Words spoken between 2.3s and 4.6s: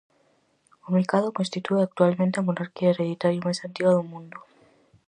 a monarquía hereditaria máis antiga do mundo.